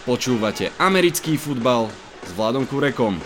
[0.00, 1.92] Počúvate americký futbal
[2.24, 3.20] s Vladom Kurekom.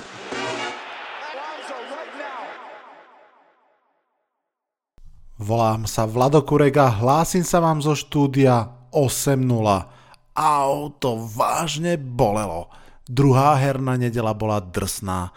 [5.39, 9.47] Volám sa Vlado Kurek a hlásim sa vám zo štúdia 8.0.
[10.35, 12.67] Au, to vážne bolelo.
[13.07, 15.31] Druhá herná nedela bola drsná.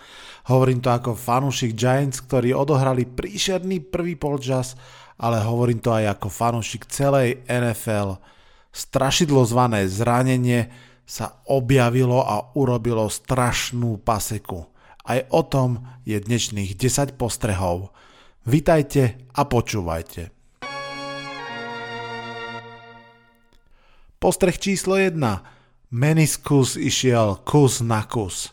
[0.50, 4.74] Hovorím to ako fanúšik Giants, ktorí odohrali príšerný prvý polčas,
[5.22, 8.18] ale hovorím to aj ako fanúšik celej NFL.
[8.74, 14.68] Strašidlo zvané zranenie sa objavilo a urobilo strašnú paseku.
[15.08, 17.96] Aj o tom je dnešných 10 postrehov.
[18.44, 20.36] Vitajte a počúvajte.
[24.20, 25.16] Postreh číslo 1.
[25.96, 28.52] Meniskus išiel kus na kus.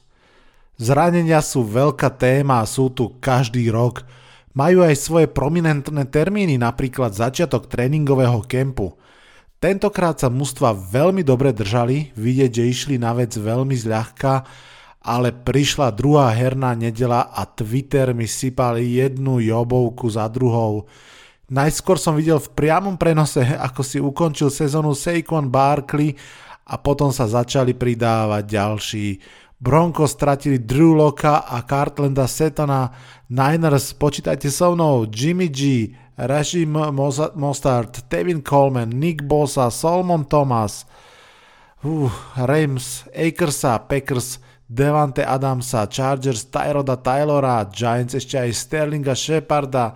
[0.79, 4.07] Zranenia sú veľká téma a sú tu každý rok.
[4.55, 8.95] Majú aj svoje prominentné termíny, napríklad začiatok tréningového kempu–
[9.65, 14.45] Tentokrát sa mužstva veľmi dobre držali, vidieť, že išli na vec veľmi zľahka,
[15.01, 20.85] ale prišla druhá herná nedela a Twitter mi sypali jednu jobovku za druhou.
[21.49, 26.13] Najskôr som videl v priamom prenose, ako si ukončil sezónu Saquon Barkley
[26.69, 29.07] a potom sa začali pridávať ďalší.
[29.57, 32.93] Broncos stratili Drew Locka a Cartlanda Setona,
[33.33, 36.71] Niners, počítajte so mnou, Jimmy G, Rashim
[37.35, 40.87] Mostard, Tevin Coleman, Nick Bosa, Solomon Thomas,
[41.85, 49.93] uh, Rams, Akersa, Packers, Devante Adamsa, Chargers, Tyroda Taylora, Giants ešte aj Sterlinga Sheparda,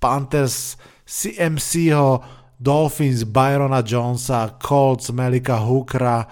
[0.00, 2.24] Panthers, CMCho,
[2.56, 6.26] Dolphins, Byrona Jonesa, Colts, Melika Hookera,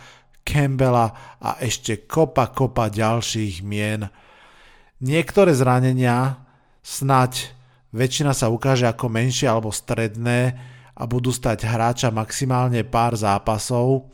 [0.44, 4.08] Campbella a ešte kopa kopa ďalších mien.
[5.04, 6.40] Niektoré zranenia
[6.80, 7.57] snať
[7.92, 10.56] väčšina sa ukáže ako menšie alebo stredné
[10.98, 14.10] a budú stať hráča maximálne pár zápasov.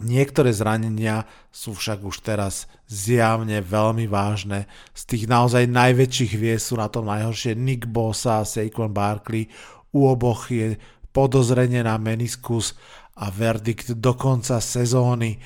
[0.00, 4.64] Niektoré zranenia sú však už teraz zjavne veľmi vážne.
[4.96, 9.52] Z tých naozaj najväčších vie sú na tom najhoršie Nick Bosa a Saquon Barkley.
[9.92, 10.80] U oboch je
[11.12, 12.72] podozrenie na meniskus
[13.20, 15.36] a verdikt do konca sezóny.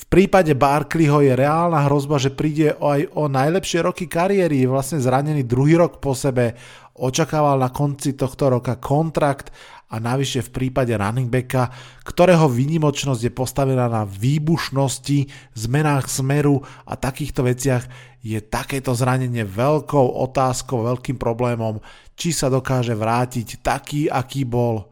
[0.00, 4.96] V prípade Barkleyho je reálna hrozba, že príde aj o najlepšie roky kariéry, je vlastne
[4.96, 6.56] zranený druhý rok po sebe,
[6.96, 9.52] očakával na konci tohto roka kontrakt
[9.92, 11.68] a navyše v prípade running backa,
[12.06, 17.84] ktorého výnimočnosť je postavená na výbušnosti, zmenách smeru a takýchto veciach,
[18.24, 21.80] je takéto zranenie veľkou otázkou, veľkým problémom,
[22.16, 24.88] či sa dokáže vrátiť taký, aký bol.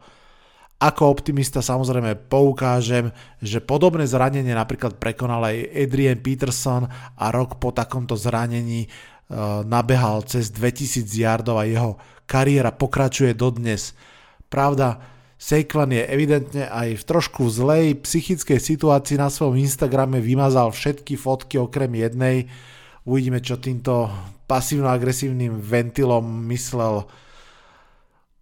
[0.79, 3.11] Ako optimista samozrejme poukážem,
[3.43, 6.87] že podobné zranenie napríklad prekonal aj Adrian Peterson
[7.19, 13.91] a rok po takomto zranení uh, nabehal cez 2000 yardov a jeho kariéra pokračuje dodnes.
[14.47, 15.03] Pravda,
[15.35, 21.59] Saquon je evidentne aj v trošku zlej psychickej situácii na svojom Instagrame vymazal všetky fotky
[21.59, 22.47] okrem jednej.
[23.03, 24.07] Uvidíme, čo týmto
[24.47, 27.03] pasívno-agresívnym ventilom myslel.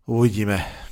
[0.05, 0.86] Uvidíme.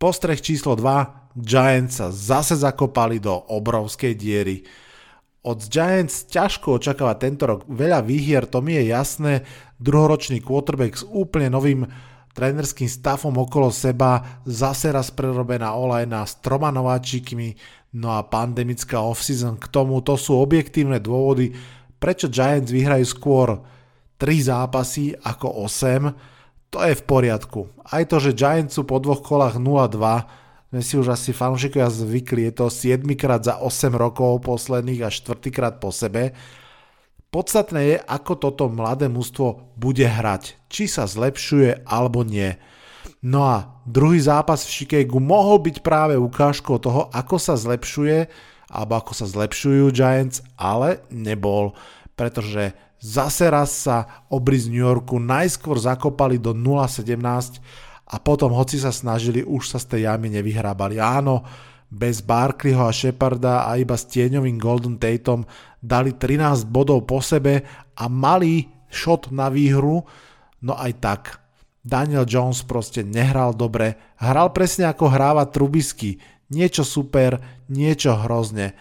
[0.00, 1.36] Postreh číslo 2.
[1.36, 4.64] Giants sa zase zakopali do obrovskej diery.
[5.44, 9.44] Od Giants ťažko očakávať tento rok veľa výhier, to mi je jasné.
[9.76, 11.84] Druhoročný quarterback s úplne novým
[12.32, 17.60] trénerským stafom okolo seba, zase raz prerobená olajna s troma nováčikmi,
[18.00, 21.52] no a pandemická offseason k tomu, to sú objektívne dôvody,
[22.00, 23.60] prečo Giants vyhrajú skôr
[24.16, 26.39] 3 zápasy ako 8
[26.70, 27.66] to je v poriadku.
[27.82, 29.98] Aj to, že Giants sú po dvoch kolách 0-2,
[30.70, 35.10] sme si už asi fanúšikovia zvykli, je to 7 krát za 8 rokov posledných a
[35.10, 36.30] 4 krát po sebe.
[37.34, 42.54] Podstatné je, ako toto mladé mužstvo bude hrať, či sa zlepšuje alebo nie.
[43.22, 48.30] No a druhý zápas v Chicagu mohol byť práve ukážkou toho, ako sa zlepšuje,
[48.70, 51.74] alebo ako sa zlepšujú Giants, ale nebol,
[52.14, 57.16] pretože Zase raz sa obry z New Yorku najskôr zakopali do 0,17
[58.12, 61.00] a potom, hoci sa snažili, už sa z tej jamy nevyhrábali.
[61.00, 61.40] Áno,
[61.88, 65.48] bez Barkleyho a Sheparda a iba s tieňovým Golden Tatum
[65.80, 67.64] dali 13 bodov po sebe
[67.96, 70.04] a mali shot na výhru,
[70.60, 71.22] no aj tak.
[71.80, 76.20] Daniel Jones proste nehral dobre, hral presne ako hráva Trubisky,
[76.52, 77.40] niečo super,
[77.72, 78.76] niečo hrozne.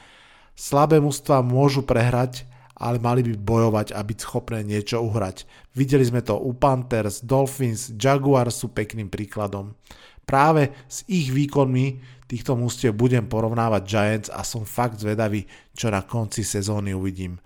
[0.59, 2.48] Slabé mužstva môžu prehrať,
[2.79, 5.43] ale mali by bojovať a byť schopné niečo uhrať.
[5.75, 9.75] Videli sme to u Panthers, Dolphins, Jaguars sú pekným príkladom.
[10.23, 11.99] Práve s ich výkonmi
[12.29, 15.43] týchto mústiev budem porovnávať Giants a som fakt zvedavý,
[15.73, 17.41] čo na konci sezóny uvidím.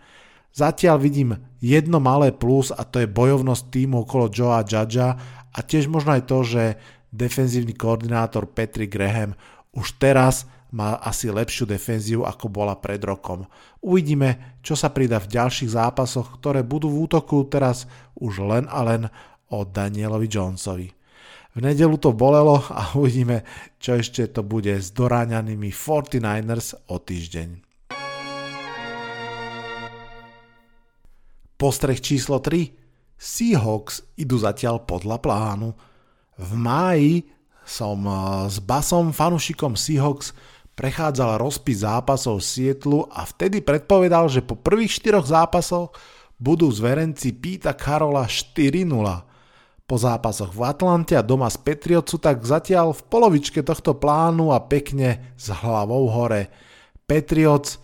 [0.53, 5.17] Zatiaľ vidím jedno malé plus a to je bojovnosť týmu okolo Joea Judgea
[5.49, 6.63] a tiež možno aj to, že
[7.09, 9.33] defenzívny koordinátor Patrick Graham
[9.73, 13.45] už teraz má asi lepšiu defenziu ako bola pred rokom.
[13.85, 17.85] Uvidíme, čo sa pridá v ďalších zápasoch, ktoré budú v útoku teraz
[18.17, 19.05] už len a len
[19.53, 20.89] o Danielovi Jonesovi.
[21.53, 23.45] V nedelu to bolelo a uvidíme,
[23.77, 27.49] čo ešte to bude s doráňanými 49ers o týždeň.
[31.53, 32.73] Postreh číslo 3.
[33.15, 35.69] Seahawks idú zatiaľ podľa plánu.
[36.35, 37.29] V máji
[37.63, 38.15] som eh,
[38.51, 40.35] s basom fanušikom Seahawks
[40.73, 45.93] prechádzal rozpis zápasov Sietlu a vtedy predpovedal, že po prvých štyroch zápasoch
[46.41, 48.85] budú zverenci Píta Karola 4-0.
[49.83, 54.63] Po zápasoch v Atlante a doma z Patriotsu tak zatiaľ v polovičke tohto plánu a
[54.63, 56.49] pekne s hlavou hore.
[57.03, 57.83] Patriots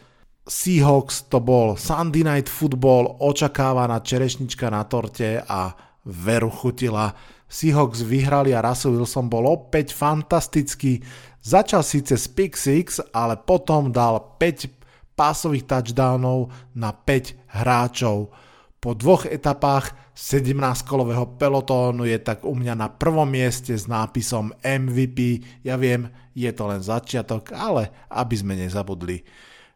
[0.50, 5.78] Seahawks to bol Sunday Night Football, očakávaná čerešnička na torte a
[6.10, 7.14] veru chutila.
[7.46, 11.06] Seahawks vyhrali a Russell Wilson bol opäť fantastický.
[11.40, 14.68] Začal síce z pick 6, ale potom dal 5
[15.16, 18.32] pásových touchdownov na 5 hráčov.
[18.80, 25.44] Po dvoch etapách 17-kolového pelotónu je tak u mňa na prvom mieste s nápisom MVP.
[25.68, 29.24] Ja viem, je to len začiatok, ale aby sme nezabudli.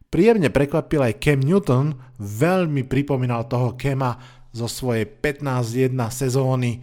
[0.07, 4.15] Príjemne prekvapil aj Cam Newton, veľmi pripomínal toho Kema
[4.51, 6.79] zo svojej 15-1 sezóny.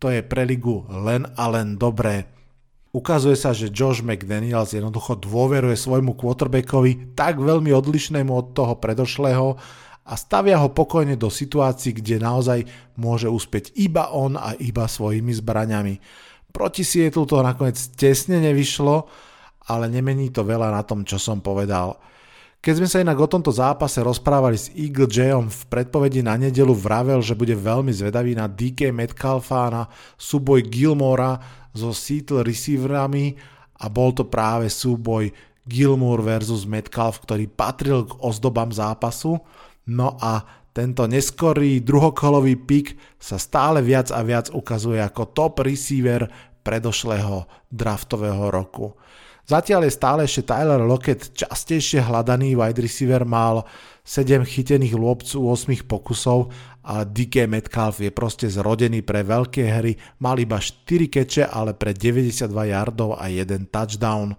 [0.00, 2.39] To je pre ligu len a len dobré.
[2.90, 9.54] Ukazuje sa, že Josh McDaniels jednoducho dôveruje svojmu quarterbackovi tak veľmi odlišnému od toho predošlého
[10.10, 12.66] a stavia ho pokojne do situácií, kde naozaj
[12.98, 15.94] môže uspieť iba on a iba svojimi zbraňami.
[16.50, 19.06] Proti Sietlu to nakoniec tesne nevyšlo,
[19.70, 21.94] ale nemení to veľa na tom, čo som povedal.
[22.60, 26.76] Keď sme sa inak o tomto zápase rozprávali s Eagle Jayom v predpovedi na nedelu
[26.76, 29.82] vravel, že bude veľmi zvedavý na DK Metcalfa na
[30.20, 31.40] súboj Gilmora
[31.72, 33.32] so Seattle receiverami
[33.80, 35.32] a bol to práve súboj
[35.64, 39.40] Gilmore versus Metcalf, ktorý patril k ozdobám zápasu.
[39.88, 40.44] No a
[40.76, 42.86] tento neskorý druhokolový pik
[43.16, 46.28] sa stále viac a viac ukazuje ako top receiver
[46.60, 48.92] predošlého draftového roku.
[49.50, 53.66] Zatiaľ je stále ešte Tyler Lockett častejšie hľadaný wide receiver, mal
[54.06, 56.54] 7 chytených lôbcu 8 pokusov
[56.86, 61.90] a DK Metcalf je proste zrodený pre veľké hry, mal iba 4 keče, ale pre
[61.90, 64.38] 92 yardov a 1 touchdown.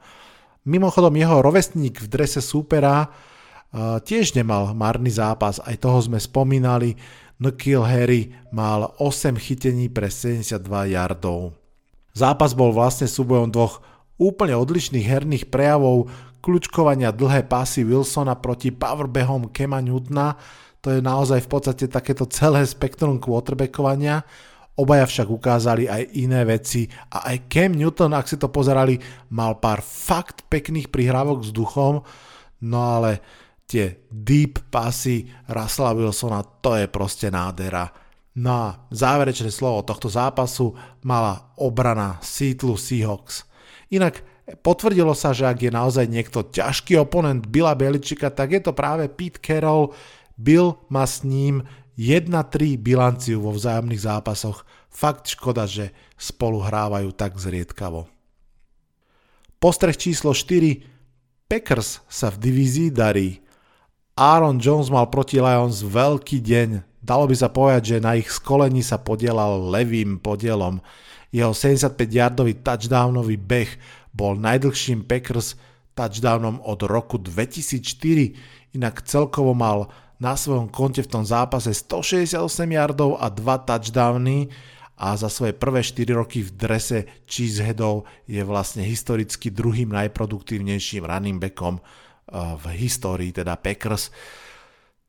[0.64, 6.96] Mimochodom jeho rovesník v drese súpera uh, tiež nemal marný zápas, aj toho sme spomínali,
[7.44, 10.56] Nikhil Harry mal 8 chytení pre 72
[10.96, 11.52] yardov.
[12.16, 13.91] Zápas bol vlastne súbojom dvoch
[14.22, 16.14] úplne odlišných herných prejavov
[16.46, 20.38] kľúčkovania dlhé pásy Wilsona proti powerbehom Kema Newtona,
[20.82, 24.26] to je naozaj v podstate takéto celé spektrum quarterbackovania.
[24.82, 28.98] Obaja však ukázali aj iné veci a aj Cam Newton, ak si to pozerali,
[29.30, 32.02] mal pár fakt pekných prihrávok s duchom,
[32.66, 33.22] no ale
[33.70, 37.86] tie deep pasy Russella Wilsona, to je proste nádhera.
[38.42, 40.74] No a záverečné slovo tohto zápasu
[41.06, 43.51] mala obrana Seattle Seahawks.
[43.92, 44.24] Inak
[44.64, 49.12] potvrdilo sa, že ak je naozaj niekto ťažký oponent Billa Beličika, tak je to práve
[49.12, 49.92] Pete Carroll.
[50.40, 51.68] Bill má s ním
[52.00, 54.64] 1-3 bilanciu vo vzájomných zápasoch.
[54.88, 58.08] Fakt škoda, že spolu hrávajú tak zriedkavo.
[59.62, 60.88] Postreh číslo 4.
[61.46, 63.44] Packers sa v divízii darí.
[64.16, 66.70] Aaron Jones mal proti Lions veľký deň.
[67.04, 70.80] Dalo by sa povedať, že na ich skolení sa podielal levým podielom.
[71.32, 73.72] Jeho 75-yardový touchdownový beh
[74.12, 75.56] bol najdlhším Packers
[75.96, 79.88] touchdownom od roku 2004, inak celkovo mal
[80.22, 82.38] na svojom konte v tom zápase 168
[82.78, 84.54] yardov a 2 touchdowny
[85.02, 91.42] a za svoje prvé 4 roky v drese Cheeseheadov je vlastne historicky druhým najproduktívnejším running
[91.42, 94.14] backom eh, v histórii, teda Packers.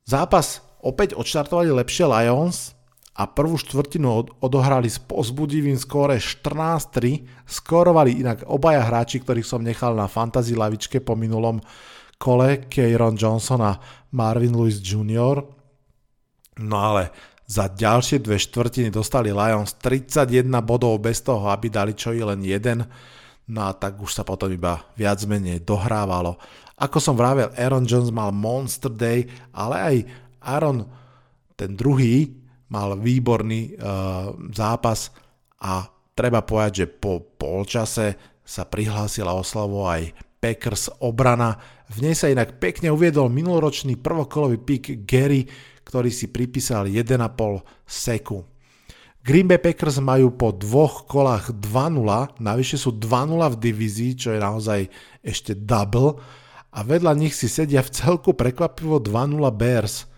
[0.09, 2.73] Zápas opäť odštartovali lepšie Lions,
[3.13, 9.93] a prvú štvrtinu odohrali s pozbudivým skóre 14-3, skórovali inak obaja hráči, ktorých som nechal
[9.93, 11.61] na fantasy lavičke po minulom
[12.17, 13.77] kole, Kieron Johnson a
[14.17, 15.45] Marvin Lewis Jr.
[16.65, 17.13] No ale
[17.45, 22.41] za ďalšie dve štvrtiny dostali Lions 31 bodov bez toho, aby dali čo i len
[22.41, 22.89] jeden.
[23.53, 26.41] No a tak už sa potom iba viac menej dohrávalo.
[26.81, 29.97] Ako som vravel, Aaron Jones mal Monster Day, ale aj
[30.41, 30.89] Aaron,
[31.61, 32.42] ten druhý,
[32.73, 35.13] mal výborný uh, zápas
[35.61, 35.85] a
[36.17, 41.61] treba povedať, že po polčase sa prihlásila oslavo aj Packers obrana.
[41.93, 45.47] V nej sa inak pekne uviedol minuloročný prvokolový pik Gary,
[45.85, 47.13] ktorý si pripísal 1,5
[47.87, 48.43] seku.
[49.23, 54.41] Green Bay Packers majú po dvoch kolách 2-0, navyše sú 2-0 v divízii, čo je
[54.43, 54.81] naozaj
[55.23, 56.19] ešte double
[56.73, 60.11] a vedľa nich si sedia v celku prekvapivo 2-0 Bears.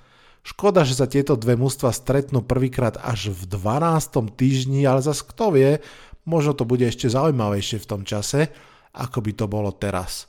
[0.45, 4.37] Škoda, že sa tieto dve mužstva stretnú prvýkrát až v 12.
[4.37, 5.81] týždni, ale zas kto vie,
[6.29, 8.53] možno to bude ešte zaujímavejšie v tom čase,
[8.93, 10.29] ako by to bolo teraz.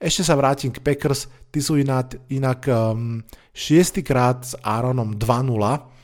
[0.00, 3.20] Ešte sa vrátim k Packers, tí sú inak, inak um,
[3.52, 6.00] šiestýkrát s Aaronom 2-0,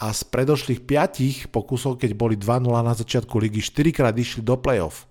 [0.00, 4.56] a z predošlých 5 pokusov, keď boli 2-0 na začiatku ligy, 4 krát išli do
[4.56, 5.04] playoff.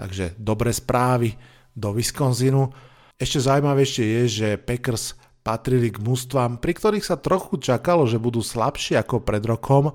[0.00, 1.36] Takže dobré správy
[1.76, 2.72] do Wisconsinu.
[3.20, 5.19] Ešte zaujímavejšie je, že Packers
[5.50, 9.90] patrili k mústvám, pri ktorých sa trochu čakalo, že budú slabšie ako pred rokom,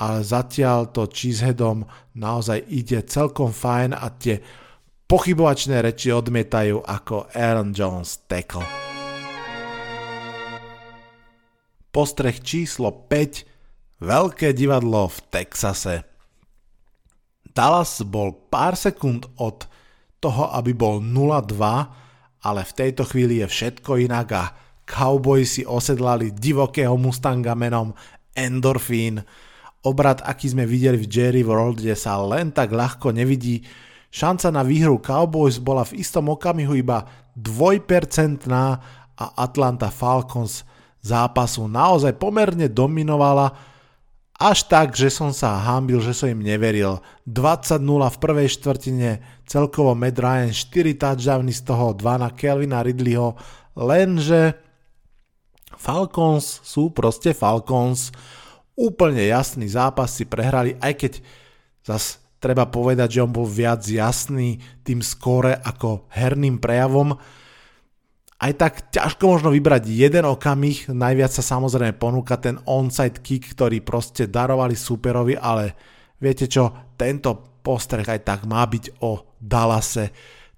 [0.00, 1.84] ale zatiaľ to Cheeseheadom
[2.16, 4.40] naozaj ide celkom fajn a tie
[5.04, 8.64] pochybovačné reči odmietajú ako Aaron Jones tackle.
[11.92, 16.00] Postreh číslo 5 Veľké divadlo v Texase.
[17.52, 19.68] Dallas bol pár sekúnd od
[20.18, 21.54] toho, aby bol 0-2,
[22.40, 27.96] ale v tejto chvíli je všetko inak a Cowboys si osedlali divokého Mustanga menom
[28.36, 29.24] Endorphin.
[29.84, 33.64] Obrad, aký sme videli v Jerry World, kde sa len tak ľahko nevidí.
[34.14, 37.04] Šanca na výhru Cowboys bola v istom okamihu iba
[37.36, 40.62] 2% a Atlanta Falcons
[41.04, 43.52] zápasu naozaj pomerne dominovala
[44.34, 46.98] až tak, že som sa hambil, že som im neveril.
[47.28, 49.10] 20-0 v prvej štvrtine,
[49.46, 53.38] celkovo Matt Ryan 4 touchdowny z toho 2 na Kelvina Ridleyho,
[53.78, 54.63] lenže
[55.78, 58.14] Falcons sú proste Falcons.
[58.74, 61.12] Úplne jasný zápas si prehrali, aj keď
[61.86, 67.16] zas treba povedať, že on bol viac jasný tým skóre ako herným prejavom
[68.44, 73.80] aj tak ťažko možno vybrať jeden okamih, najviac sa samozrejme ponúka ten onside kick, ktorý
[73.80, 75.72] proste darovali superovi, ale
[76.20, 80.12] viete čo, tento postreh aj tak má byť o Dallase.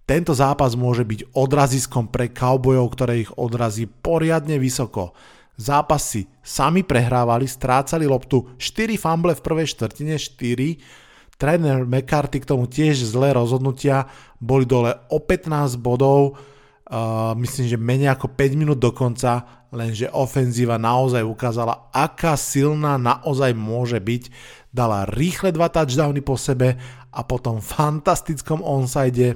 [0.07, 5.11] Tento zápas môže byť odraziskom pre Cowboyov, ktoré ich odrazí poriadne vysoko.
[5.59, 11.37] Zápas si sami prehrávali, strácali loptu, 4 fumble v prvej štvrtine, 4.
[11.37, 14.07] Tréner McCarthy k tomu tiež zlé rozhodnutia,
[14.39, 16.39] boli dole o 15 bodov,
[16.87, 19.43] Uh, myslím, že menej ako 5 minút do konca,
[19.75, 24.31] lenže ofenzíva naozaj ukázala, aká silná naozaj môže byť.
[24.71, 26.79] Dala rýchle dva touchdowny po sebe
[27.11, 29.35] a potom fantastickom onside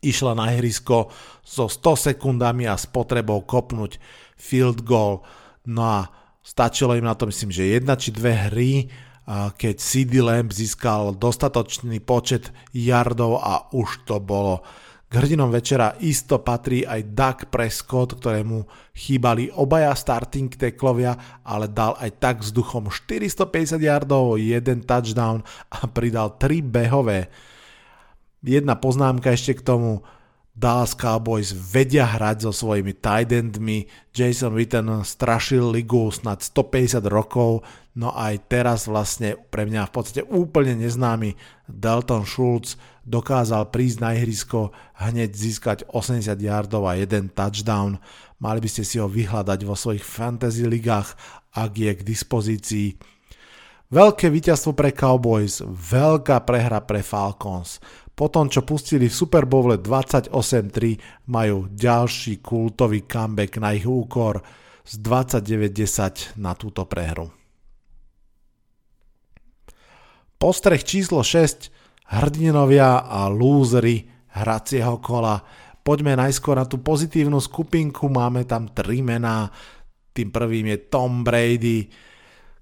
[0.00, 1.12] išla na ihrisko
[1.44, 4.00] so 100 sekundami a s potrebou kopnúť
[4.36, 5.24] field goal.
[5.68, 5.98] No a
[6.40, 8.88] stačilo im na to myslím, že jedna či dve hry,
[9.30, 14.64] keď CD Lamb získal dostatočný počet yardov a už to bolo
[15.10, 18.62] k hrdinom večera isto patrí aj Doug Prescott, ktorému
[18.94, 25.90] chýbali obaja starting teklovia, ale dal aj tak s duchom 450 yardov, jeden touchdown a
[25.90, 27.26] pridal 3 behové.
[28.40, 30.00] Jedna poznámka ešte k tomu,
[30.50, 37.64] Dallas Cowboys vedia hrať so svojimi tight endmi, Jason Witten strašil ligu snad 150 rokov,
[37.96, 42.76] no aj teraz vlastne pre mňa v podstate úplne neznámy Dalton Schultz
[43.08, 47.96] dokázal prísť na ihrisko, hneď získať 80 yardov a jeden touchdown.
[48.36, 51.16] Mali by ste si ho vyhľadať vo svojich fantasy ligách,
[51.56, 52.88] ak je k dispozícii.
[53.90, 57.82] Veľké víťazstvo pre Cowboys, veľká prehra pre Falcons.
[58.20, 64.44] Po tom, čo pustili v Super Bowl 28-3, majú ďalší kultový comeback na ich úkor
[64.84, 67.32] z 29-10 na túto prehru.
[70.36, 71.72] Postreh číslo 6
[72.12, 74.04] hrdinovia a lúzry
[74.36, 75.40] hracieho kola.
[75.80, 79.48] Poďme najskôr na tú pozitívnu skupinku, máme tam tri mená.
[80.12, 81.88] Tým prvým je Tom Brady.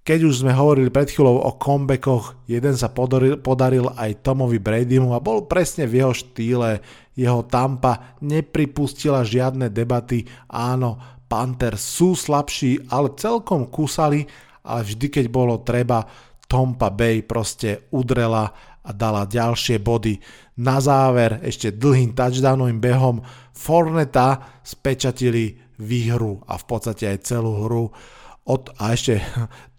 [0.08, 5.12] Keď už sme hovorili pred chvíľou o comebackoch, jeden sa podaril, podaril aj Tomovi Bradymu
[5.12, 6.80] a bol presne v jeho štýle.
[7.12, 10.24] Jeho Tampa nepripustila žiadne debaty.
[10.48, 10.96] Áno,
[11.28, 14.24] Panthers sú slabší, ale celkom kusali,
[14.64, 16.08] ale vždy keď bolo treba,
[16.48, 18.48] Tompa Bay proste udrela
[18.80, 20.16] a dala ďalšie body.
[20.64, 23.20] Na záver ešte dlhým touchdownovým behom
[23.52, 27.92] Forneta spečatili výhru a v podstate aj celú hru.
[28.48, 29.20] Od, a ešte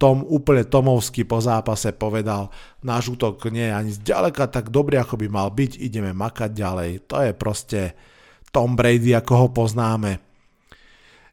[0.02, 2.54] Tom úplne Tomovsky po zápase povedal,
[2.86, 6.92] náš útok nie je ani zďaleka tak dobrý, ako by mal byť, ideme makať ďalej.
[7.10, 7.80] To je proste
[8.54, 10.22] Tom Brady, ako ho poznáme.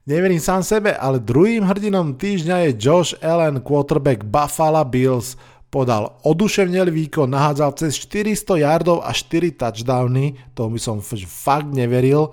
[0.07, 5.35] Neverím sám sebe, ale druhým hrdinom týždňa je Josh Allen, quarterback Buffalo Bills,
[5.67, 12.31] podal oduševnelý výkon, nahádzal cez 400 yardov a 4 touchdowny, to by som fakt neveril.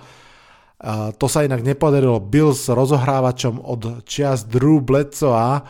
[0.91, 5.63] To sa inak nepodarilo Bills rozohrávačom od čias Drew Bledsoa.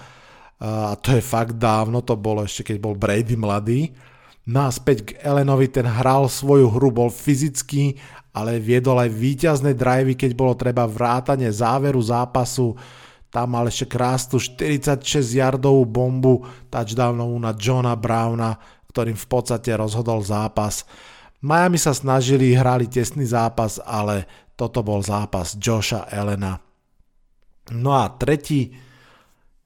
[0.63, 3.93] a to je fakt dávno, to bolo ešte keď bol Brady mladý.
[4.50, 7.96] No a späť k Elenovi, ten hral svoju hru, bol fyzický,
[8.34, 12.75] ale viedol aj výťazné drivey, keď bolo treba vrátanie záveru zápasu.
[13.29, 15.00] Tam mal ešte krásnu 46
[15.38, 16.43] yardovú bombu
[16.74, 18.58] touchdownovú na Johna Browna,
[18.89, 20.84] ktorým v podstate rozhodol zápas.
[21.43, 26.55] Miami sa snažili, hrali tesný zápas, ale toto bol zápas Josha Elena.
[27.75, 28.71] No a tretí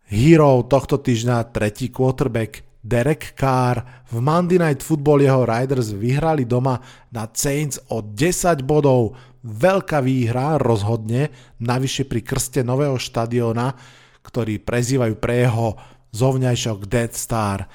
[0.09, 4.07] hero tohto týždňa, tretí quarterback Derek Carr.
[4.09, 6.79] V Monday Night Football jeho Riders vyhrali doma
[7.11, 9.13] na Saints o 10 bodov.
[9.43, 11.29] Veľká výhra rozhodne,
[11.61, 13.75] navyše pri krste nového štadiona,
[14.23, 15.75] ktorý prezývajú pre jeho
[16.15, 17.67] zovňajšok Dead Star.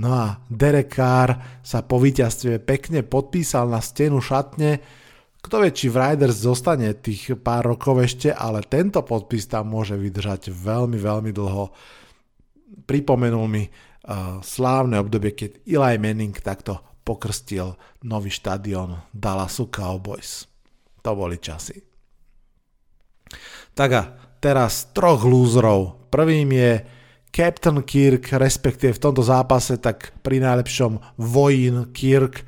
[0.00, 4.80] No a Derek Carr sa po víťazstve pekne podpísal na stenu šatne.
[5.44, 10.00] Kto vie, či v Riders zostane tých pár rokov ešte, ale tento podpis tam môže
[10.00, 11.64] vydržať veľmi, veľmi dlho.
[12.88, 13.64] Pripomenul mi
[14.40, 20.48] slávne obdobie, keď Eli Manning takto pokrstil nový štadión Dallasu Cowboys.
[21.04, 21.76] To boli časy.
[23.76, 24.02] Tak a
[24.40, 26.08] teraz troch lúzrov.
[26.08, 26.72] Prvým je
[27.30, 32.42] Captain Kirk, respektíve v tomto zápase tak pri najlepšom vojín Kirk.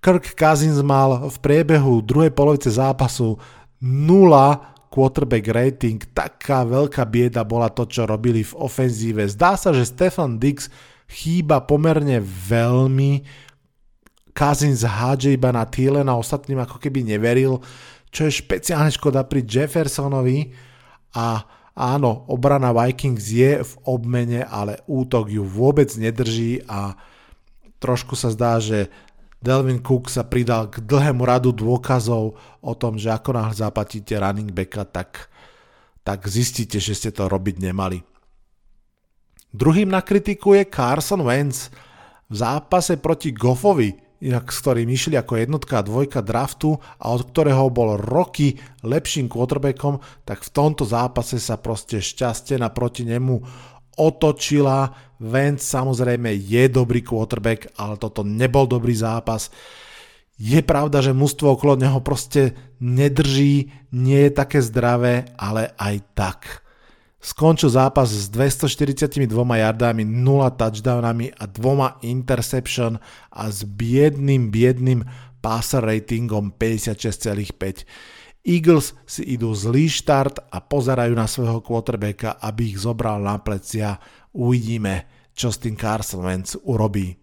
[0.00, 3.36] Kirk Cousins mal v priebehu druhej polovice zápasu
[3.84, 9.26] 0 quarterback rating, taká veľká bieda bola to, čo robili v ofenzíve.
[9.26, 10.70] Zdá sa, že Stefan Dix
[11.10, 13.26] chýba pomerne veľmi.
[14.30, 17.58] Cousins hádže iba na a ostatným ako keby neveril,
[18.14, 20.54] čo je špeciálne škoda pri Jeffersonovi
[21.14, 21.42] a
[21.74, 26.94] áno, obrana Vikings je v obmene, ale útok ju vôbec nedrží a
[27.82, 28.88] trošku sa zdá, že
[29.44, 34.48] Delvin Cook sa pridal k dlhému radu dôkazov o tom, že ako náhle zaplatíte running
[34.48, 35.28] backa, tak,
[36.00, 38.00] tak zistíte, že ste to robiť nemali.
[39.52, 41.68] Druhým na kritiku je Carson Wentz
[42.26, 47.68] v zápase proti Goffovi, s ktorým išli ako jednotka a dvojka draftu a od ktorého
[47.68, 53.36] bol roky lepším quarterbackom, tak v tomto zápase sa proste šťastie naproti nemu
[54.00, 54.90] otočila.
[55.20, 59.52] Vance samozrejme je dobrý quarterback, ale toto nebol dobrý zápas.
[60.34, 66.63] Je pravda, že mužstvo okolo neho proste nedrží, nie je také zdravé, ale aj tak.
[67.24, 73.00] Skončil zápas s 242 yardami, 0 touchdownami a dvoma interception
[73.32, 75.00] a s biedným, biedným
[75.40, 77.88] passer ratingom 56,5.
[78.44, 83.96] Eagles si idú zlý štart a pozerajú na svojho quarterbacka, aby ich zobral na plecia.
[84.36, 87.16] Uvidíme, čo s tým Carson Wentz urobí.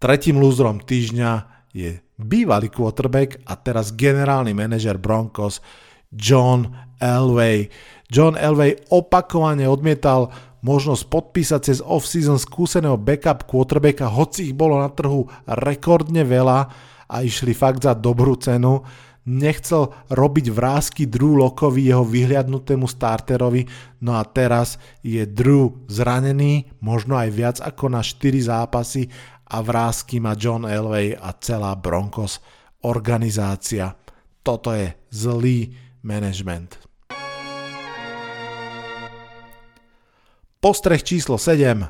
[0.00, 1.30] Tretím lúzrom týždňa
[1.76, 5.60] je bývalý quarterback a teraz generálny manažer Broncos
[6.08, 7.70] John Elway.
[8.10, 10.30] John Elway opakovane odmietal
[10.62, 16.58] možnosť podpísať cez off-season skúseného backup quarterbacka, hoci ich bolo na trhu rekordne veľa
[17.08, 18.82] a išli fakt za dobrú cenu.
[19.28, 23.68] Nechcel robiť vrázky Drew Lockovi, jeho vyhliadnutému starterovi,
[24.00, 29.04] no a teraz je Drew zranený, možno aj viac ako na 4 zápasy
[29.52, 32.40] a vrázky má John Elway a celá Broncos
[32.88, 33.92] organizácia.
[34.40, 36.87] Toto je zlý management.
[40.58, 41.86] Postreh číslo 7.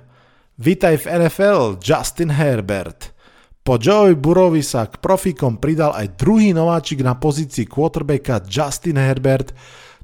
[0.61, 3.17] Vítaj v NFL, Justin Herbert.
[3.65, 9.57] Po Joey Burovi sa k profikom pridal aj druhý nováčik na pozícii quarterbacka Justin Herbert.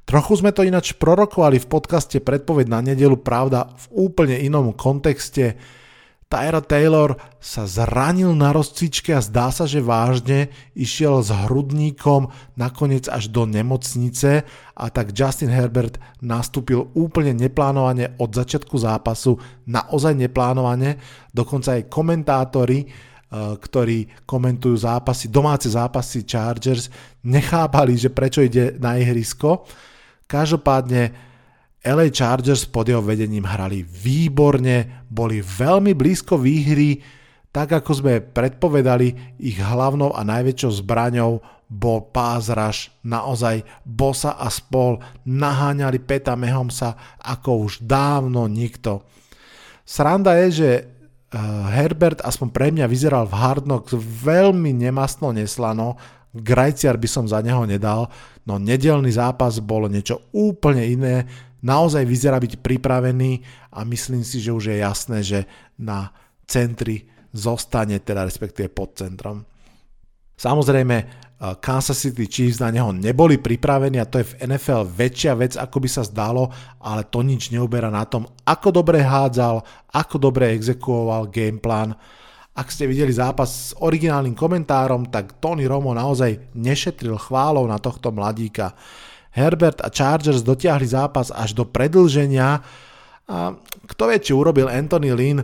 [0.08, 5.60] Trochu sme to ináč prorokovali v podcaste Predpoveď na nedelu, pravda v úplne inom kontexte.
[6.34, 13.06] Tyra Taylor sa zranil na rozcvičke a zdá sa, že vážne išiel s hrudníkom nakoniec
[13.06, 14.42] až do nemocnice
[14.74, 19.38] a tak Justin Herbert nastúpil úplne neplánovane od začiatku zápasu,
[19.70, 20.98] naozaj neplánovane,
[21.30, 22.90] dokonca aj komentátori
[23.34, 26.86] Eh, ktorí komentujú zápasy, domáce zápasy Chargers,
[27.26, 29.66] nechápali, že prečo ide na ihrisko.
[30.30, 31.10] Každopádne
[31.84, 36.98] LA Chargers pod jeho vedením hrali výborne, boli veľmi blízko výhry,
[37.52, 42.08] tak ako sme predpovedali, ich hlavnou a najväčšou zbraňou bol
[42.56, 49.04] rush, naozaj Bosa a spol naháňali Peta Mehomsa ako už dávno nikto.
[49.84, 50.70] Sranda je, že
[51.34, 51.38] Eh,
[51.74, 55.98] Herbert aspoň pre mňa vyzeral v Hard Knocks veľmi nemastno neslano,
[56.34, 58.10] Grajciar by som za neho nedal,
[58.42, 61.26] no nedelný zápas bolo niečo úplne iné,
[61.64, 63.40] naozaj vyzerá byť pripravený
[63.72, 65.40] a myslím si, že už je jasné, že
[65.80, 66.12] na
[66.44, 69.48] centri zostane, teda respektíve pod centrom.
[70.36, 71.24] Samozrejme,
[71.60, 75.76] Kansas City Chiefs na neho neboli pripravení a to je v NFL väčšia vec, ako
[75.82, 76.48] by sa zdalo,
[76.80, 79.60] ale to nič neuberá na tom, ako dobre hádzal,
[79.92, 81.92] ako dobre exekuoval gameplan.
[82.54, 88.14] Ak ste videli zápas s originálnym komentárom, tak Tony Romo naozaj nešetril chválou na tohto
[88.14, 88.78] mladíka.
[89.34, 92.62] Herbert a Chargers dotiahli zápas až do predlženia
[93.24, 93.56] a
[93.88, 95.40] kto vie, či urobil Anthony Lynn,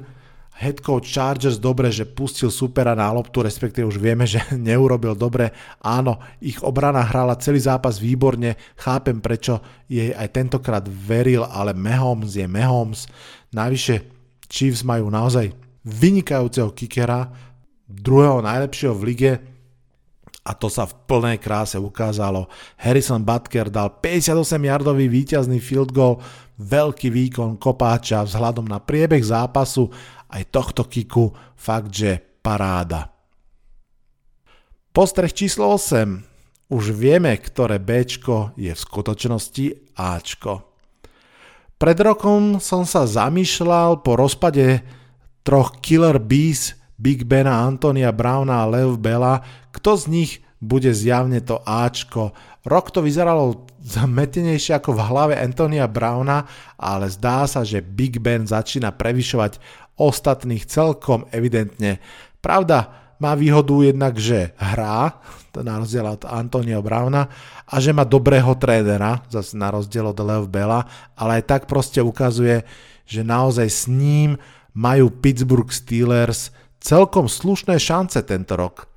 [0.61, 5.51] head coach Chargers dobre, že pustil supera na loptu, respektíve už vieme, že neurobil dobre.
[5.81, 12.37] Áno, ich obrana hrala celý zápas výborne, chápem prečo jej aj tentokrát veril, ale Mahomes
[12.37, 13.09] je Mahomes.
[13.57, 14.05] Navyše
[14.47, 15.57] Chiefs majú naozaj
[15.89, 17.33] vynikajúceho kickera,
[17.89, 19.33] druhého najlepšieho v lige
[20.41, 22.49] a to sa v plnej kráse ukázalo.
[22.81, 26.19] Harrison Butker dal 58-yardový víťazný field goal,
[26.57, 29.93] veľký výkon kopáča vzhľadom na priebeh zápasu
[30.33, 33.13] aj tohto kiku fakt, že paráda.
[34.91, 36.73] Postreh číslo 8.
[36.73, 38.07] Už vieme, ktoré B
[38.55, 40.71] je v skutočnosti Ačko.
[41.81, 44.85] Pred rokom som sa zamýšľal po rozpade
[45.43, 49.41] troch Killer Bees, Big Bena, Antonia Browna a Lev Bella,
[49.73, 52.37] kto z nich bude zjavne to Ačko.
[52.69, 56.45] Rok to vyzeralo zmetenejšie ako v hlave Antonia Browna,
[56.77, 59.57] ale zdá sa, že Big Ben začína prevyšovať
[59.97, 62.05] ostatných celkom evidentne.
[62.45, 65.21] Pravda, má výhodu jednak, že hrá,
[65.57, 67.29] na rozdiel od Antonio Browna,
[67.65, 70.85] a že má dobrého trénera, zase na rozdiel od Lev Bella,
[71.17, 72.65] ale aj tak proste ukazuje,
[73.05, 74.41] že naozaj s ním
[74.77, 78.89] majú Pittsburgh Steelers celkom slušné šance tento rok.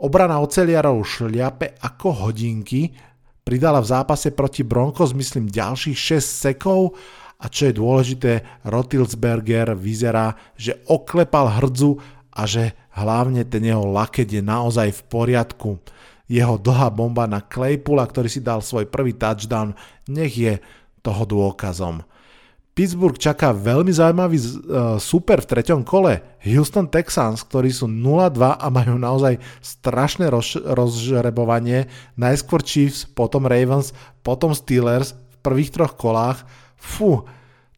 [0.00, 2.88] Obrana oceliarov šliape ako hodinky,
[3.44, 6.96] pridala v zápase proti Broncos myslím ďalších 6 sekov
[7.40, 8.32] a čo je dôležité,
[8.68, 12.00] Rotilsberger vyzerá, že oklepal hrdzu
[12.32, 15.70] a že hlavne ten jeho laket je naozaj v poriadku.
[16.30, 19.74] Jeho dlhá bomba na Claypoola, ktorý si dal svoj prvý touchdown,
[20.06, 20.62] nech je
[21.02, 22.04] toho dôkazom.
[22.70, 24.46] Pittsburgh čaká veľmi zaujímavý uh,
[24.96, 26.22] super v treťom kole.
[26.46, 31.90] Houston Texans, ktorí sú 0-2 a majú naozaj strašné roz, rozžrebovanie.
[32.14, 33.90] Najskôr Chiefs, potom Ravens,
[34.22, 36.46] potom Steelers v prvých troch kolách
[36.78, 37.26] fú,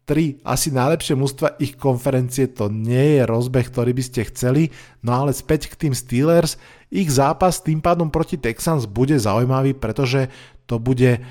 [0.03, 5.15] tri asi najlepšie mužstva ich konferencie, to nie je rozbeh, ktorý by ste chceli, no
[5.15, 6.59] ale späť k tým Steelers,
[6.93, 10.29] ich zápas tým pádom proti Texans bude zaujímavý, pretože
[10.67, 11.23] to bude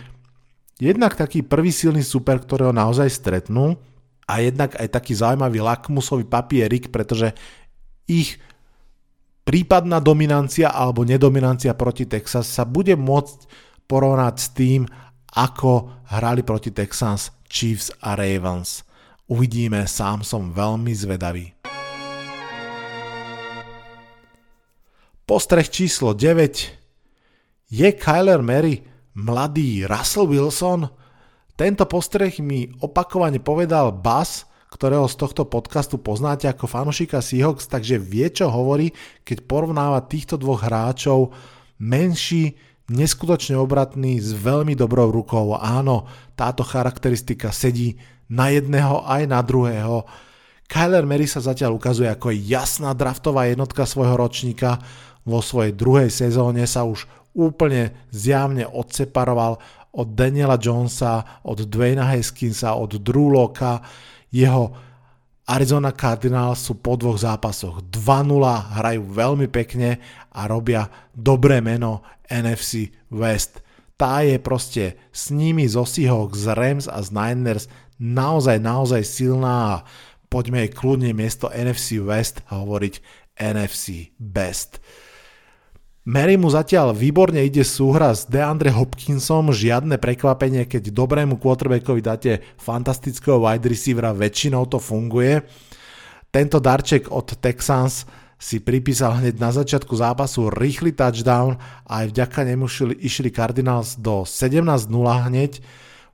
[0.81, 3.77] jednak taký prvý silný super, ktorého naozaj stretnú
[4.25, 7.37] a jednak aj taký zaujímavý lakmusový papierik, pretože
[8.09, 8.41] ich
[9.45, 13.45] prípadná dominancia alebo nedominancia proti Texas sa bude môcť
[13.85, 14.81] porovnať s tým,
[15.37, 18.81] ako hrali proti Texans Chiefs a Ravens.
[19.29, 21.55] Uvidíme, sám som veľmi zvedavý.
[25.23, 27.71] Postreh číslo 9.
[27.71, 30.87] Je Kyler Mary mladý Russell Wilson?
[31.55, 37.99] Tento postreh mi opakovane povedal Bas, ktorého z tohto podcastu poznáte ako fanušika Seahawks, takže
[37.99, 38.95] vie, čo hovorí,
[39.27, 41.35] keď porovnáva týchto dvoch hráčov
[41.77, 42.55] menší,
[42.87, 45.59] neskutočne obratný s veľmi dobrou rukou.
[45.59, 46.07] Áno,
[46.39, 47.99] táto charakteristika sedí
[48.31, 50.07] na jedného aj na druhého.
[50.71, 54.79] Kyler Mary sa zatiaľ ukazuje ako jasná draftová jednotka svojho ročníka.
[55.27, 59.59] Vo svojej druhej sezóne sa už úplne zjavne odseparoval
[59.91, 63.83] od Daniela Jonesa, od Dwayna Haskinsa, od Drew Locka.
[64.31, 64.71] Jeho
[65.51, 69.99] Arizona Cardinals sú po dvoch zápasoch 2-0, hrajú veľmi pekne
[70.31, 73.59] a robia dobré meno NFC West.
[73.99, 77.67] Tá je proste s nimi zo Seahawks, z Rams a z Niners
[77.99, 79.81] naozaj, naozaj silná a
[80.31, 82.93] poďme jej kľudne miesto NFC West hovoriť
[83.37, 84.79] NFC Best.
[86.01, 92.41] Mary mu zatiaľ výborne ide súhra s DeAndre Hopkinsom, žiadne prekvapenie, keď dobrému quarterbackovi dáte
[92.57, 95.45] fantastického wide receivera, väčšinou to funguje.
[96.33, 98.09] Tento darček od Texans
[98.41, 104.01] si pripísal hneď na začiatku zápasu rýchly touchdown a aj vďaka nemu šli, išli Cardinals
[104.01, 104.89] do 17-0
[105.29, 105.61] hneď.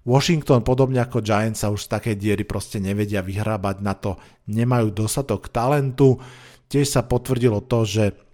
[0.03, 4.19] Washington podobne ako Giants sa už z takej diery proste nevedia vyhrábať na to,
[4.51, 6.19] nemajú dostatok talentu.
[6.67, 8.26] Tiež sa potvrdilo to, že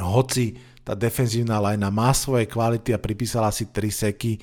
[0.00, 4.40] hoci tá defenzívna lajna má svoje kvality a pripísala si 3 seky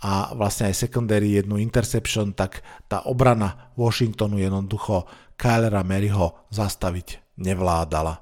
[0.00, 5.04] a vlastne aj secondary jednu interception, tak tá obrana Washingtonu jednoducho
[5.36, 8.14] Kylera Maryho zastaviť nevládala.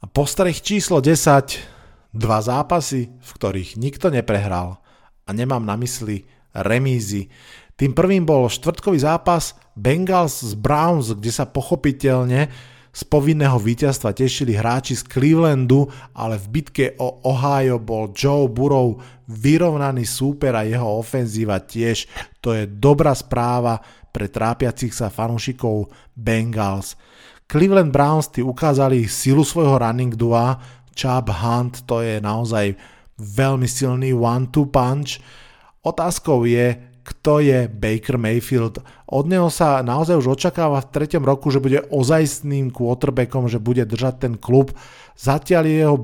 [0.00, 4.78] A postreh číslo 10, dva zápasy, v ktorých nikto neprehral
[5.24, 7.32] a nemám na mysli remízy.
[7.74, 12.52] Tým prvým bol štvrtkový zápas Bengals z Browns, kde sa pochopiteľne
[12.94, 19.02] z povinného víťazstva tešili hráči z Clevelandu, ale v bitke o Ohio bol Joe Burrow
[19.26, 22.06] vyrovnaný súper a jeho ofenzíva tiež.
[22.38, 23.82] To je dobrá správa
[24.14, 26.94] pre trápiacich sa fanúšikov Bengals.
[27.50, 30.62] Cleveland Browns ty ukázali silu svojho running dua,
[30.94, 32.78] Chubb Hunt to je naozaj
[33.18, 35.18] veľmi silný one-two punch.
[35.82, 38.80] Otázkou je, kto je Baker Mayfield.
[39.04, 43.84] Od neho sa naozaj už očakáva v treťom roku, že bude ozajstným quarterbackom, že bude
[43.84, 44.72] držať ten klub.
[45.14, 45.96] Zatiaľ je jeho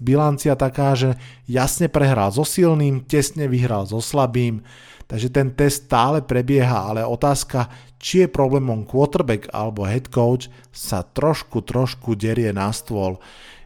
[0.00, 4.64] bilancia taká, že jasne prehral so silným, tesne vyhral so slabým.
[5.08, 7.68] Takže ten test stále prebieha, ale otázka,
[8.00, 13.20] či je problémom quarterback alebo head coach, sa trošku, trošku derie na stôl.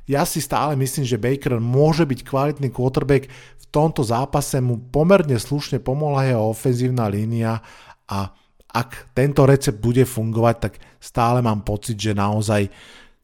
[0.06, 3.30] Ja si stále myslím, že Baker môže byť kvalitný quarterback,
[3.72, 7.64] tomto zápase mu pomerne slušne pomohla jeho ofenzívna línia
[8.04, 8.28] a
[8.72, 12.68] ak tento recept bude fungovať, tak stále mám pocit, že naozaj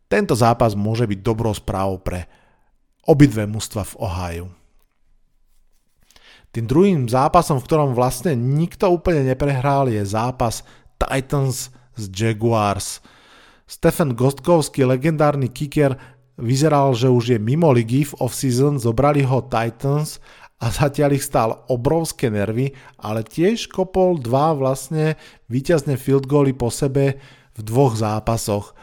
[0.09, 2.25] tento zápas môže byť dobrou správou pre
[3.05, 4.47] obidve mužstva v Ohio.
[6.49, 10.65] Tým druhým zápasom, v ktorom vlastne nikto úplne neprehral, je zápas
[10.97, 13.05] Titans z Jaguars.
[13.69, 15.93] Stefan Gostkovský, legendárny kicker,
[16.39, 20.23] vyzeral, že už je mimo ligy v off-season, zobrali ho Titans
[20.59, 25.19] a zatiaľ ich stál obrovské nervy, ale tiež kopol dva vlastne
[25.51, 27.19] víťazné field goally po sebe
[27.55, 28.75] v dvoch zápasoch.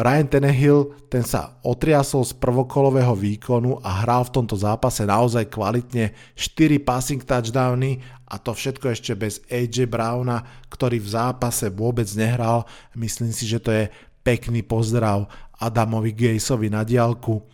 [0.00, 6.16] Ryan Tenehill, ten sa otriasol z prvokolového výkonu a hral v tomto zápase naozaj kvalitne
[6.38, 10.40] 4 passing touchdowny a to všetko ešte bez AJ Browna,
[10.72, 12.64] ktorý v zápase vôbec nehral.
[12.96, 13.92] Myslím si, že to je
[14.24, 15.28] pekný pozdrav
[15.60, 17.44] Adamovi Gaseovi na diálku.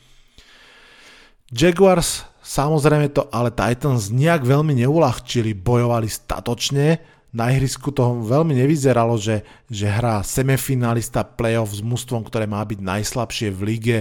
[1.50, 7.02] Jaguars samozrejme to ale Titans nejak veľmi neulahčili, bojovali statočne,
[7.36, 12.80] na ihrisku to veľmi nevyzeralo, že, že hrá semifinalista playoff s mužstvom, ktoré má byť
[12.80, 13.98] najslabšie v lige.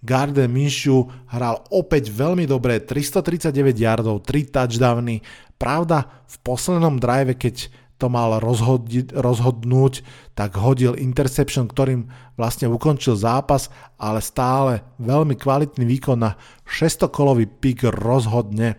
[0.00, 5.20] Garden Minshew hral opäť veľmi dobre, 339 yardov, 3 touchdowny.
[5.60, 7.68] Pravda, v poslednom drive, keď
[7.98, 10.06] to mal rozhodi- rozhodnúť,
[10.38, 12.06] tak hodil interception, ktorým
[12.38, 18.78] vlastne ukončil zápas, ale stále veľmi kvalitný výkon na 600-kolový pik rozhodne.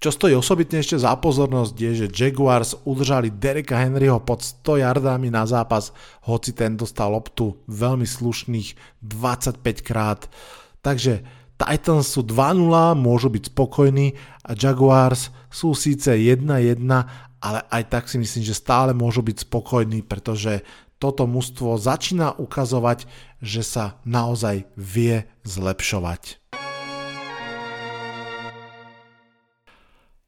[0.00, 5.32] Čo stojí osobitne ešte za pozornosť je, že Jaguars udržali Dereka Henryho pod 100 yardami
[5.32, 5.96] na zápas,
[6.28, 10.28] hoci ten dostal loptu veľmi slušných 25 krát.
[10.84, 16.82] Takže Titans sú 2-0, môžu byť spokojní a Jaguars sú síce 1-1,
[17.44, 20.64] ale aj tak si myslím, že stále môžu byť spokojní, pretože
[20.96, 23.04] toto mužstvo začína ukazovať,
[23.44, 26.40] že sa naozaj vie zlepšovať.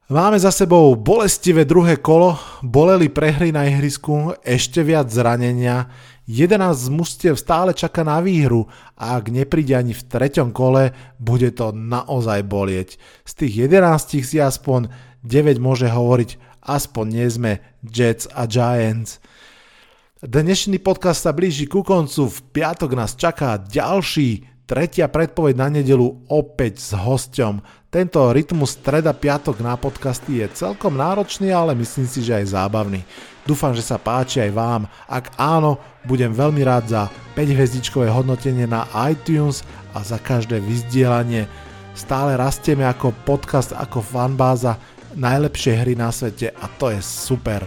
[0.07, 5.91] Máme za sebou bolestivé druhé kolo, boleli prehry na ihrisku, ešte viac zranenia,
[6.31, 11.51] 11 z mužstiev stále čaká na výhru a ak nepríde ani v treťom kole, bude
[11.55, 13.03] to naozaj bolieť.
[13.27, 14.95] Z tých 11 si aspoň
[15.27, 17.53] 9 môže hovoriť aspoň nie sme
[17.87, 19.23] Jets a Giants.
[20.19, 26.27] Dnešný podcast sa blíži ku koncu, v piatok nás čaká ďalší, tretia predpoveď na nedelu
[26.27, 27.63] opäť s hosťom.
[27.87, 33.07] Tento rytmus streda piatok na podcasty je celkom náročný, ale myslím si, že aj zábavný.
[33.47, 34.83] Dúfam, že sa páči aj vám.
[35.07, 37.03] Ak áno, budem veľmi rád za
[37.39, 39.63] 5 hvezdičkové hodnotenie na iTunes
[39.95, 41.47] a za každé vyzdielanie.
[41.95, 44.77] Stále rastieme ako podcast, ako fanbáza,
[45.17, 47.65] najlepšie hry na svete a to je super.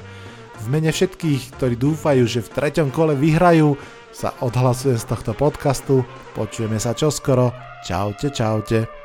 [0.60, 3.74] V mene všetkých, ktorí dúfajú, že v treťom kole vyhrajú,
[4.10, 6.04] sa odhlasujem z tohto podcastu.
[6.36, 7.54] Počujeme sa čoskoro.
[7.86, 8.99] Čaute, čaute.